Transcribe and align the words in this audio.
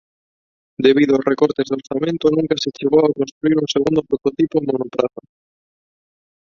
Debido 0.85 1.11
ao 1.13 1.25
recortes 1.31 1.67
de 1.67 1.75
orzamento 1.79 2.25
nunca 2.35 2.55
se 2.63 2.73
chegou 2.77 3.01
a 3.05 3.13
construír 3.19 3.57
un 3.61 3.67
segundo 3.75 4.05
prototipo 4.09 4.55
monopraza. 4.67 5.21